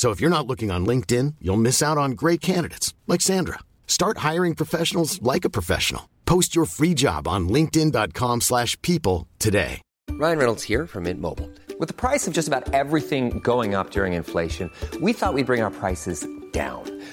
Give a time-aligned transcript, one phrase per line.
[0.00, 3.58] So if you're not looking on LinkedIn, you'll miss out on great candidates like Sandra.
[3.86, 6.08] Start hiring professionals like a professional.
[6.24, 9.82] Post your free job on linkedin.com/people today.
[10.12, 11.50] Ryan Reynolds here from Mint Mobile.
[11.78, 14.70] With the price of just about everything going up during inflation,
[15.02, 16.99] we thought we'd bring our prices down.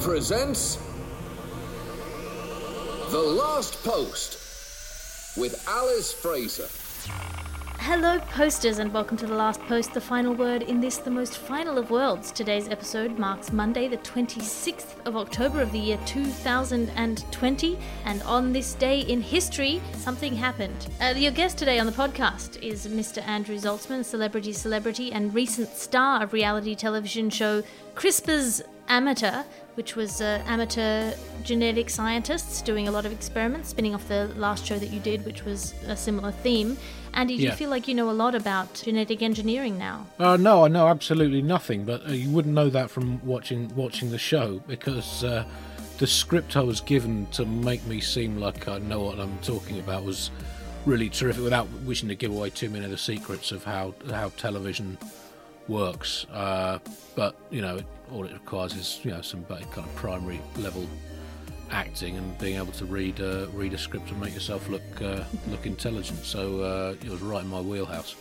[0.00, 0.78] presents
[3.10, 6.68] The Last Post with Alice Fraser.
[7.80, 11.36] Hello, posters, and welcome to the last post, the final word in this, the most
[11.36, 12.32] final of worlds.
[12.32, 18.72] Today's episode marks Monday, the 26th of October of the year 2020, and on this
[18.74, 20.88] day in history, something happened.
[21.02, 23.22] Uh, your guest today on the podcast is Mr.
[23.26, 27.62] Andrew Zaltzman, celebrity celebrity and recent star of reality television show
[27.94, 29.44] CRISPR's Amateur,
[29.74, 34.66] which was uh, amateur genetic scientists doing a lot of experiments, spinning off the last
[34.66, 36.76] show that you did, which was a similar theme.
[37.14, 40.06] Andy, do you feel like you know a lot about genetic engineering now?
[40.18, 44.10] Uh, no, I know absolutely nothing, but uh, you wouldn't know that from watching watching
[44.10, 45.44] the show because uh,
[45.98, 49.78] the script I was given to make me seem like I know what I'm talking
[49.80, 50.30] about was
[50.86, 51.42] really terrific.
[51.42, 54.96] Without wishing to give away too many of the secrets of how how television
[55.70, 56.78] works, uh,
[57.14, 60.86] but you know, it, all it requires is you know some kind of primary level
[61.70, 65.22] acting and being able to read uh, read a script and make yourself look uh,
[65.48, 66.18] look intelligent.
[66.24, 68.16] So uh, it was right in my wheelhouse.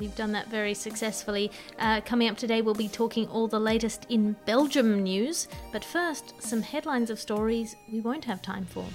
[0.00, 1.50] You've done that very successfully.
[1.78, 5.48] Uh, coming up today, we'll be talking all the latest in Belgium news.
[5.70, 8.86] But first, some headlines of stories we won't have time for.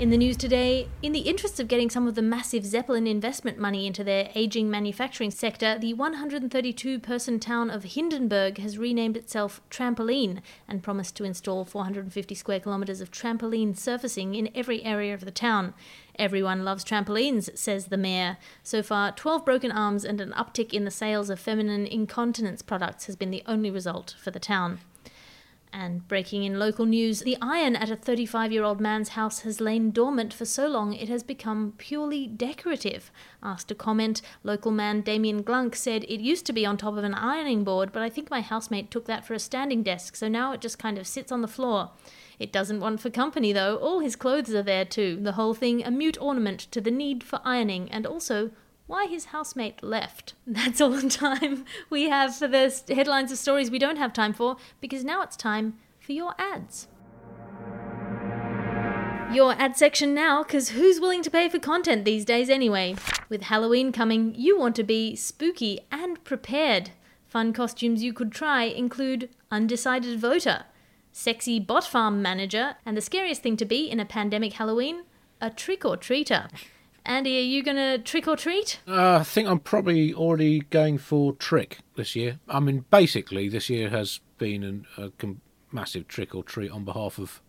[0.00, 3.60] In the news today, in the interest of getting some of the massive Zeppelin investment
[3.60, 9.60] money into their aging manufacturing sector, the 132 person town of Hindenburg has renamed itself
[9.70, 15.24] Trampoline and promised to install 450 square kilometres of trampoline surfacing in every area of
[15.24, 15.74] the town.
[16.18, 18.36] Everyone loves trampolines, says the mayor.
[18.64, 23.06] So far, 12 broken arms and an uptick in the sales of feminine incontinence products
[23.06, 24.80] has been the only result for the town.
[25.76, 29.60] And breaking in local news, the iron at a 35 year old man's house has
[29.60, 33.10] lain dormant for so long it has become purely decorative.
[33.42, 37.02] Asked to comment, local man Damien Glunk said, It used to be on top of
[37.02, 40.28] an ironing board, but I think my housemate took that for a standing desk, so
[40.28, 41.90] now it just kind of sits on the floor.
[42.38, 45.84] It doesn't want for company though, all his clothes are there too, the whole thing
[45.84, 48.52] a mute ornament to the need for ironing and also
[48.86, 50.34] why his housemate left.
[50.46, 54.32] That's all the time we have for the headlines of stories we don't have time
[54.32, 56.88] for, because now it's time for your ads.
[59.32, 62.94] Your ad section now, because who's willing to pay for content these days anyway?
[63.28, 66.90] With Halloween coming, you want to be spooky and prepared.
[67.26, 70.66] Fun costumes you could try include Undecided Voter,
[71.10, 75.02] Sexy Bot Farm Manager, and the scariest thing to be in a pandemic Halloween,
[75.40, 76.48] a trick or treater.
[77.06, 78.80] Andy, are you gonna trick or treat?
[78.88, 82.38] Uh, I think I'm probably already going for trick this year.
[82.48, 86.84] I mean, basically, this year has been an, a com- massive trick or treat on
[86.84, 87.42] behalf of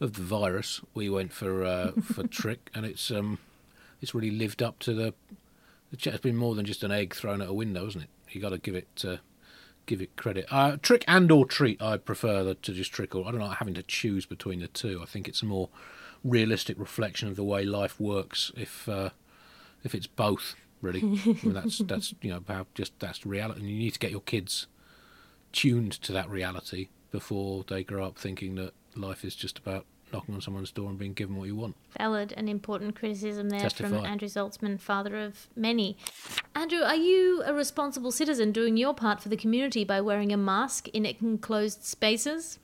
[0.00, 0.82] of the virus.
[0.92, 3.38] We went for uh, for trick, and it's um,
[4.02, 5.14] it's really lived up to the.
[5.90, 8.10] the It's been more than just an egg thrown at a window, isn't it?
[8.30, 9.16] You got to give it uh,
[9.86, 10.46] give it credit.
[10.50, 13.56] Uh, trick and or treat, I prefer the, to just trick or I don't like
[13.56, 15.00] having to choose between the two.
[15.02, 15.70] I think it's more
[16.24, 19.10] realistic reflection of the way life works if uh,
[19.84, 21.00] if it's both really.
[21.00, 23.60] I mean, that's that's you know how just that's reality.
[23.60, 24.66] And you need to get your kids
[25.52, 30.34] tuned to that reality before they grow up thinking that life is just about knocking
[30.34, 31.76] on someone's door and being given what you want.
[31.98, 35.96] Valid and important criticism there from Andrew Zaltzman, father of many.
[36.54, 40.36] Andrew, are you a responsible citizen doing your part for the community by wearing a
[40.36, 42.58] mask in enclosed spaces?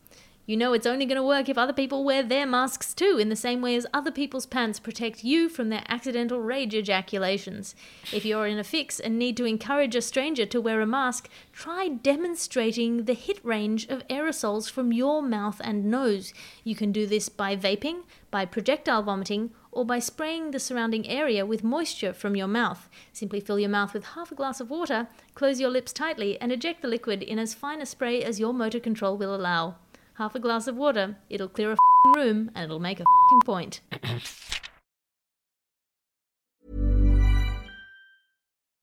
[0.49, 3.31] You know it's only going to work if other people wear their masks too, in
[3.31, 7.75] the same way as other people's pants protect you from their accidental rage ejaculations.
[8.13, 11.29] If you're in a fix and need to encourage a stranger to wear a mask,
[11.53, 16.33] try demonstrating the hit range of aerosols from your mouth and nose.
[16.63, 21.45] You can do this by vaping, by projectile vomiting, or by spraying the surrounding area
[21.45, 22.89] with moisture from your mouth.
[23.13, 26.53] Simply fill your mouth with half a glass of water, close your lips tightly, and
[26.53, 29.75] eject the liquid in as fine a spray as your motor control will allow.
[30.19, 33.41] Half a glass of water, it'll clear a f***ing room, and it'll make a f***ing
[33.43, 33.83] point.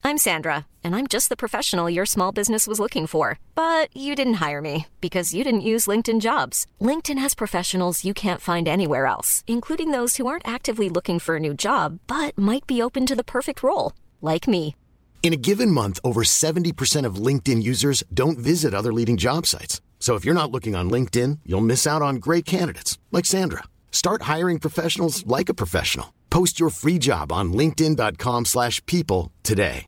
[0.05, 3.39] I'm Sandra, and I'm just the professional your small business was looking for.
[3.55, 6.67] But you didn't hire me because you didn't use LinkedIn jobs.
[6.79, 11.37] LinkedIn has professionals you can't find anywhere else, including those who aren't actively looking for
[11.37, 14.75] a new job but might be open to the perfect role, like me.
[15.23, 19.81] In a given month, over 70% of LinkedIn users don't visit other leading job sites.
[20.03, 23.63] So if you're not looking on LinkedIn, you'll miss out on great candidates like Sandra.
[23.89, 26.13] Start hiring professionals like a professional.
[26.29, 29.85] Post your free job on linkedin.com/people slash people today.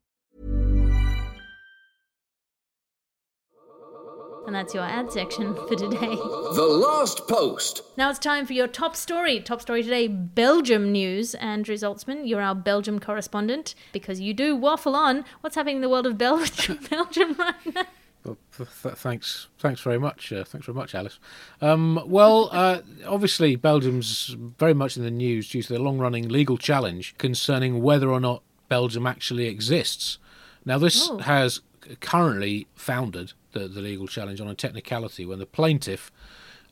[4.48, 6.16] And that's your ad section for today.
[6.62, 7.82] The Last Post.
[7.98, 9.42] Now it's time for your top story.
[9.42, 11.36] Top story today Belgium news.
[11.36, 15.26] Andrew Zaltzman, you're our Belgium correspondent because you do waffle on.
[15.42, 16.46] What's happening in the world of Bel-
[16.90, 17.84] Belgium right now?
[18.26, 20.34] Well, th- th- thanks, thanks very much.
[20.34, 21.20] Uh, thanks very much, Alice.
[21.62, 26.58] Um, well, uh, obviously, Belgium's very much in the news due to the long-running legal
[26.58, 30.18] challenge concerning whether or not Belgium actually exists.
[30.66, 31.20] Now, this Oh.
[31.20, 31.62] has
[32.02, 36.12] currently founded the, the legal challenge on a technicality when the plaintiff,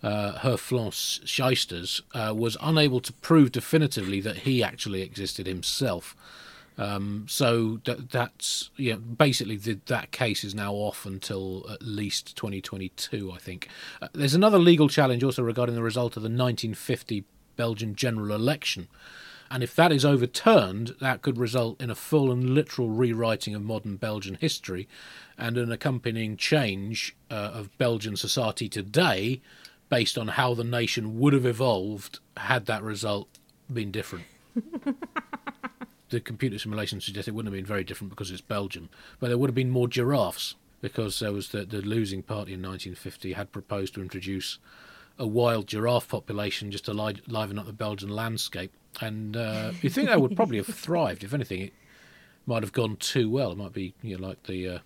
[0.02, 6.16] uh, Herflance Scheisters, uh, was unable to prove definitively that he actually existed himself.
[6.78, 8.96] Um, so that, that's yeah.
[8.96, 13.68] Basically, the, that case is now off until at least 2022, I think.
[14.02, 17.26] Uh, there's another legal challenge also regarding the result of the 1950
[17.56, 18.88] Belgian general election,
[19.52, 23.62] and if that is overturned, that could result in a full and literal rewriting of
[23.62, 24.88] modern Belgian history,
[25.38, 29.42] and an accompanying change uh, of Belgian society today,
[29.90, 33.28] based on how the nation would have evolved had that result
[33.72, 34.26] been different
[36.14, 38.88] the computer simulation suggests it wouldn't have been very different because it's Belgium,
[39.20, 42.62] but there would have been more giraffes because there was the, the losing party in
[42.62, 44.60] 1950 had proposed to introduce
[45.18, 48.72] a wild giraffe population just to li- liven up the Belgian landscape,
[49.02, 51.24] and uh, you think that would probably have thrived.
[51.24, 51.74] If anything, it
[52.46, 53.52] might have gone too well.
[53.52, 54.80] It might be you know like the uh,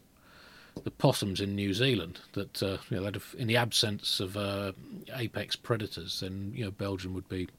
[0.83, 4.71] the possums in New Zealand that uh, you know have, in the absence of uh,
[5.13, 7.50] apex predators, then you know Belgium would be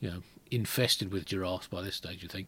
[0.00, 0.22] you know
[0.52, 2.22] infested with giraffes by this stage.
[2.22, 2.46] You think?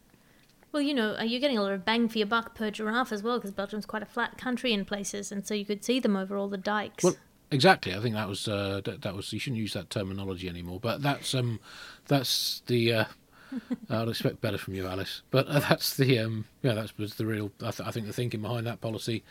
[0.74, 3.12] Well, you know, uh, you're getting a lot of bang for your buck per giraffe
[3.12, 6.00] as well because Belgium's quite a flat country in places, and so you could see
[6.00, 7.04] them over all the dikes.
[7.04, 7.14] Well,
[7.52, 7.94] exactly.
[7.94, 9.32] I think that was uh, that, that was.
[9.32, 10.80] You shouldn't use that terminology anymore.
[10.80, 11.60] But that's um,
[12.08, 12.92] that's the.
[12.92, 13.04] Uh,
[13.88, 15.22] I'd expect better from you, Alice.
[15.30, 17.52] But uh, that's the um, yeah, that was the real.
[17.62, 19.22] I, th- I think the thinking behind that policy,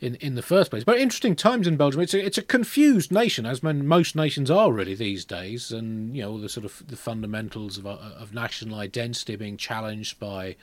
[0.00, 0.82] in in the first place.
[0.84, 2.00] But interesting times in Belgium.
[2.00, 6.16] It's a, it's a confused nation, as man, most nations are really these days, and
[6.16, 10.18] you know all the sort of the fundamentals of uh, of national identity being challenged
[10.18, 10.56] by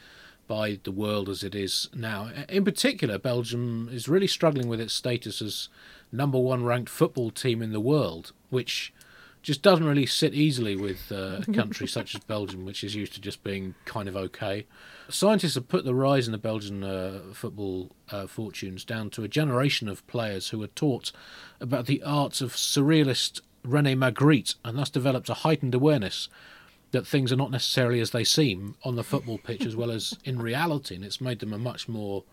[0.48, 2.30] by the world as it is now.
[2.50, 5.70] In particular, Belgium is really struggling with its status as
[6.12, 8.94] number one ranked football team in the world, which
[9.42, 13.14] just doesn't really sit easily with uh, a country such as Belgium, which is used
[13.14, 14.66] to just being kind of okay.
[15.10, 19.28] Scientists have put the rise in the Belgian uh, football uh, fortunes down to a
[19.28, 21.12] generation of players who were taught
[21.60, 26.30] about the arts of surrealist Rene Magritte and thus developed a heightened awareness
[26.94, 30.14] that things are not necessarily as they seem on the football pitch as well as
[30.24, 32.24] in reality, and it's made them a much more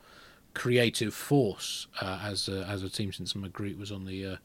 [0.52, 4.36] creative force uh, as a, as a team since Magritte was on the uh,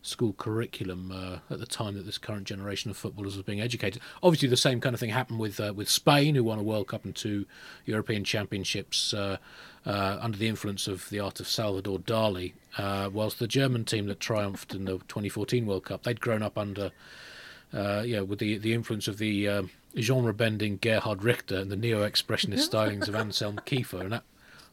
[0.00, 4.00] school curriculum uh, at the time that this current generation of footballers was being educated.
[4.22, 6.88] Obviously, the same kind of thing happened with uh, with Spain, who won a World
[6.88, 7.44] Cup and two
[7.84, 9.36] European Championships uh,
[9.84, 12.54] uh, under the influence of the art of Salvador Dali.
[13.12, 16.90] Whilst the German team that triumphed in the 2014 World Cup, they'd grown up under
[17.72, 22.68] uh, yeah, with the the influence of the um, genre-bending Gerhard Richter and the neo-expressionist
[22.70, 24.24] stylings of Anselm Kiefer, and that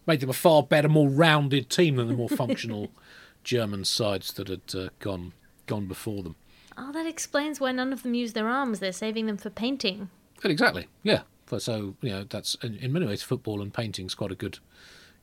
[0.06, 2.92] made them a far better, more rounded team than the more functional
[3.44, 5.34] German sides that had uh, gone
[5.68, 6.36] gone before them.
[6.78, 8.80] oh, that explains why none of them use their arms.
[8.80, 10.10] They're saving them for painting.
[10.44, 11.22] Well, exactly, yeah.
[11.58, 14.60] So you know, that's in, in many ways football and painting is quite a good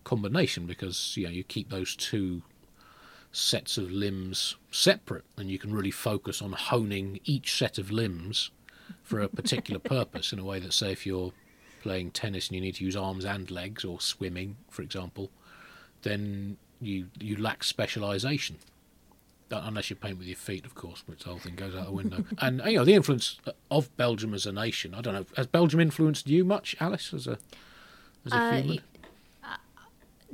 [0.05, 2.43] combination because you know you keep those two
[3.33, 8.51] sets of limbs separate, and you can really focus on honing each set of limbs
[9.03, 11.33] for a particular purpose in a way that, say, if you're
[11.83, 15.31] playing tennis and you need to use arms and legs, or swimming, for example,
[16.03, 18.57] then you you lack specialisation.
[19.55, 21.93] Unless you paint with your feet, of course, which the whole thing goes out the
[21.93, 22.25] window.
[22.39, 23.39] and you know the influence
[23.71, 24.95] of Belgium as a nation.
[24.95, 25.27] I don't know.
[25.37, 27.39] Has Belgium influenced you much, Alice, as a
[28.25, 28.81] as a Uh, human?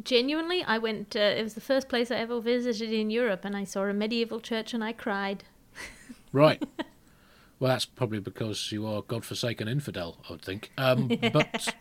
[0.02, 1.16] Genuinely, I went.
[1.16, 3.92] Uh, it was the first place I ever visited in Europe, and I saw a
[3.92, 5.44] medieval church, and I cried.
[6.30, 6.62] Right.
[7.58, 10.70] well, that's probably because you are godforsaken infidel, I would think.
[10.76, 11.74] Um, but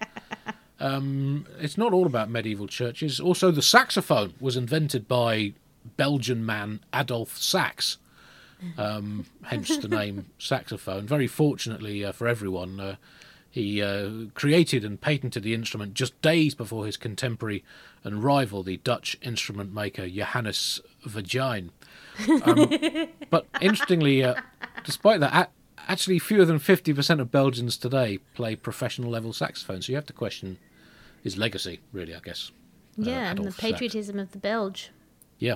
[0.79, 3.19] um, it's not all about medieval churches.
[3.19, 5.51] Also, the saxophone was invented by
[5.97, 7.97] Belgian man Adolphe Sax.
[8.77, 11.05] Um, hence the name saxophone.
[11.05, 12.95] Very fortunately uh, for everyone, uh,
[13.57, 17.63] he uh, created and patented the instrument just days before his contemporary
[18.03, 21.69] and rival, the Dutch instrument maker Johannes Vagijn.
[22.43, 24.35] Um, but interestingly, uh,
[24.83, 29.81] despite that, a- actually fewer than 50% of Belgians today play professional level saxophone.
[29.81, 30.59] So you have to question
[31.23, 32.51] his legacy, really, I guess.
[32.99, 33.61] uh, yeah, and the Sax.
[33.61, 34.91] patriotism of the Belge.
[35.39, 35.55] Yeah.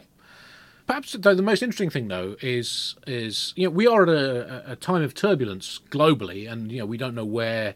[0.87, 4.71] Perhaps though the most interesting thing though is is you know we are at a,
[4.71, 7.75] a time of turbulence globally, and you know we don't know where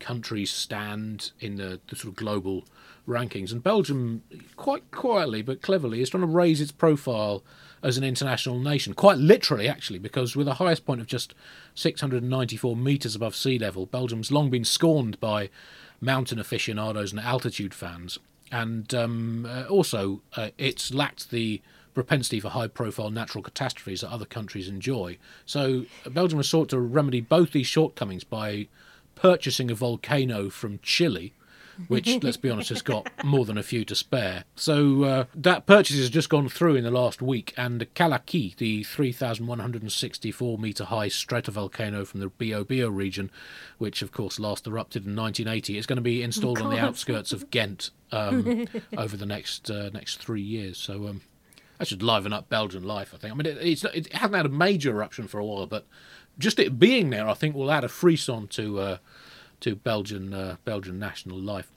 [0.00, 2.64] countries stand in the, the sort of global
[3.06, 3.52] rankings.
[3.52, 4.22] And Belgium,
[4.56, 7.42] quite quietly but cleverly, is trying to raise its profile
[7.82, 11.34] as an international nation, quite literally actually, because with a highest point of just
[11.74, 15.50] 694 metres above sea level, Belgium's long been scorned by
[16.00, 18.18] mountain aficionados and altitude fans,
[18.50, 21.60] and um, uh, also uh, it's lacked the
[21.92, 25.16] propensity for high profile natural catastrophes that other countries enjoy.
[25.46, 28.66] So Belgium has sought to remedy both these shortcomings by
[29.24, 31.32] purchasing a volcano from Chile.
[31.88, 34.44] Which, let's be honest, has got more than a few to spare.
[34.54, 38.84] So uh, that purchase has just gone through in the last week, and Callaqui, the
[38.84, 43.30] 3,164 metre high stratovolcano from the Biobío region,
[43.78, 47.32] which of course last erupted in 1980, is going to be installed on the outskirts
[47.32, 50.76] of Ghent um, over the next uh, next three years.
[50.76, 51.22] So um,
[51.78, 53.32] that should liven up Belgian life, I think.
[53.32, 55.86] I mean, it, it's, it hasn't had a major eruption for a while, but
[56.38, 58.96] just it being there, I think, will add a frisson to uh,
[59.60, 61.70] to Belgian uh, Belgian national life.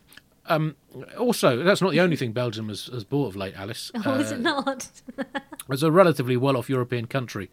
[0.49, 0.75] Um,
[1.17, 3.91] also, that's not the only thing Belgium has, has bought of late, Alice.
[4.05, 4.89] Oh, is Uh, it not?
[5.69, 7.49] it's a relatively well-off European country,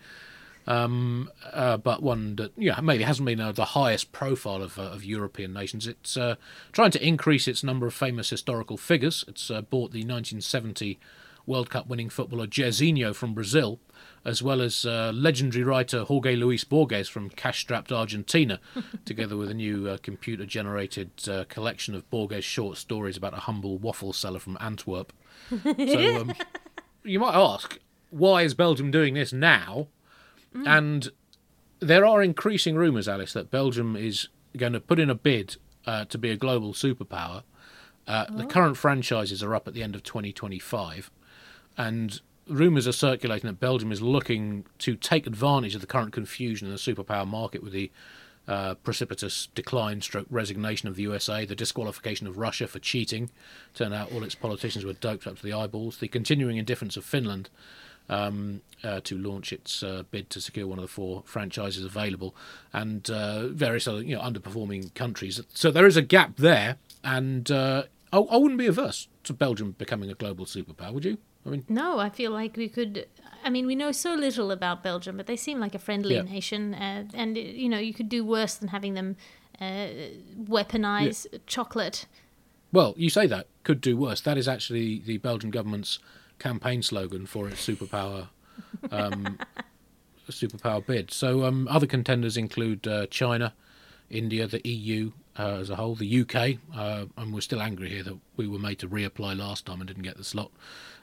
[0.68, 4.82] um, uh, but one that yeah maybe hasn't been uh, the highest profile of, uh,
[4.82, 5.86] of European nations.
[5.88, 6.36] It's uh,
[6.72, 9.24] trying to increase its number of famous historical figures.
[9.26, 10.98] It's uh, bought the 1970
[11.46, 13.78] World Cup winning footballer Jairzinho from Brazil,
[14.24, 18.58] as well as uh, legendary writer Jorge Luis Borges from cash-strapped Argentina,
[19.04, 23.78] together with a new uh, computer-generated uh, collection of Borges short stories about a humble
[23.78, 25.12] waffle seller from Antwerp.
[25.62, 26.32] So um,
[27.02, 27.78] you might ask,
[28.10, 29.88] why is Belgium doing this now?
[30.66, 31.10] And
[31.80, 36.04] there are increasing rumours, Alice, that Belgium is going to put in a bid uh,
[36.06, 37.42] to be a global superpower.
[38.06, 41.10] Uh, The current franchises are up at the end of 2025,
[41.76, 46.68] and rumours are circulating that Belgium is looking to take advantage of the current confusion
[46.68, 47.90] in the superpower market with the
[48.46, 53.30] uh, precipitous decline stroke resignation of the USA, the disqualification of Russia for cheating.
[53.72, 55.98] Turned out all its politicians were doped up to the eyeballs.
[55.98, 57.48] The continuing indifference of Finland
[58.08, 62.34] um, uh, to launch its uh, bid to secure one of the four franchises available,
[62.72, 65.40] and uh, various other you know underperforming countries.
[65.54, 69.72] So there is a gap there, and uh, I, I wouldn't be averse to Belgium
[69.78, 70.92] becoming a global superpower.
[70.92, 71.18] Would you?
[71.46, 73.06] I mean, No, I feel like we could.
[73.44, 76.22] I mean, we know so little about Belgium, but they seem like a friendly Yeah.
[76.22, 79.16] nation, uh, and you know, you could do worse than having them
[79.60, 79.88] uh,
[80.48, 82.06] weaponize chocolate.
[82.72, 84.20] well, you say that could do worse.
[84.22, 85.98] That is actually the Belgian government's
[86.38, 88.28] campaign slogan for its superpower.
[88.90, 89.38] Um,
[90.30, 91.12] superpower bid.
[91.12, 93.52] So um, other contenders include uh, China,
[94.10, 98.02] India, the EU uh, as a whole, the UK, uh, and we're still angry here
[98.02, 100.50] that we were made to reapply last time and didn't get the slot.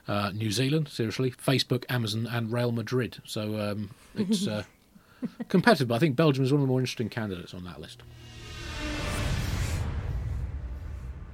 [0.08, 3.20] Uh, New Zealand, seriously, Facebook, Amazon, and Real Madrid.
[3.24, 4.64] So um, it's uh,
[5.48, 5.90] competitive.
[5.90, 8.02] But I think Belgium is one of the more interesting candidates on that list.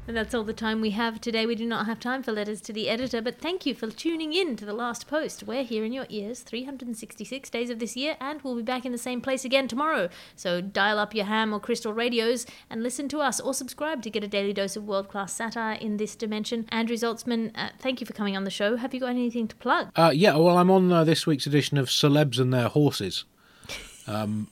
[0.09, 1.45] That's all the time we have today.
[1.45, 4.31] We do not have time for letters to the editor, but thank you for tuning
[4.31, 5.43] in to the last post.
[5.43, 8.93] We're here in your ears 366 days of this year, and we'll be back in
[8.93, 10.07] the same place again tomorrow.
[10.35, 14.09] So dial up your ham or crystal radios and listen to us, or subscribe to
[14.09, 16.67] get a daily dose of world class satire in this dimension.
[16.69, 18.77] Andrew Zaltzman, uh, thank you for coming on the show.
[18.77, 19.91] Have you got anything to plug?
[19.97, 23.25] Uh, yeah, well, I'm on uh, this week's edition of Celebs and Their Horses.
[24.09, 24.47] Um,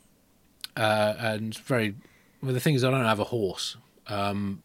[0.75, 1.95] uh, and very.
[2.43, 3.77] Well, the thing is, I don't have a horse.
[4.07, 4.63] Um,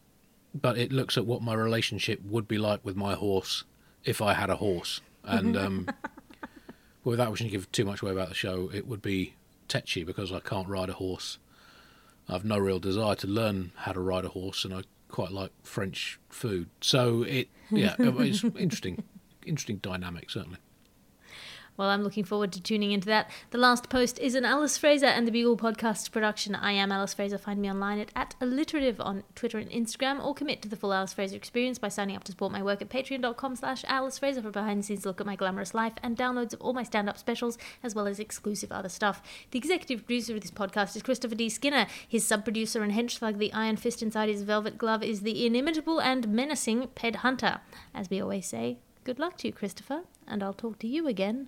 [0.53, 3.63] but it looks at what my relationship would be like with my horse
[4.03, 5.01] if I had a horse.
[5.23, 5.87] And um,
[7.03, 9.35] without wishing to give too much away about the show, it would be
[9.67, 11.37] tetchy because I can't ride a horse.
[12.27, 15.31] I have no real desire to learn how to ride a horse, and I quite
[15.31, 16.69] like French food.
[16.81, 19.03] So it, yeah, it's interesting,
[19.45, 20.59] interesting dynamic certainly.
[21.77, 23.29] Well, I'm looking forward to tuning into that.
[23.51, 26.53] The last post is an Alice Fraser and the Bugle podcast production.
[26.53, 27.37] I am Alice Fraser.
[27.37, 30.93] Find me online at, at alliterative on Twitter and Instagram, or commit to the full
[30.93, 34.41] Alice Fraser experience by signing up to support my work at patreon.com slash Alice Fraser
[34.41, 37.95] for behind-the-scenes look at my glamorous life and downloads of all my stand-up specials, as
[37.95, 39.21] well as exclusive other stuff.
[39.51, 41.49] The executive producer of this podcast is Christopher D.
[41.49, 41.87] Skinner.
[42.07, 46.27] His sub-producer and henchthug, the iron fist inside his velvet glove, is the inimitable and
[46.27, 47.61] menacing Ped Hunter.
[47.95, 51.47] As we always say, good luck to you, Christopher, and I'll talk to you again